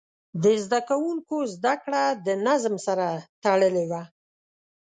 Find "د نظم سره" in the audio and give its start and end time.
2.25-3.07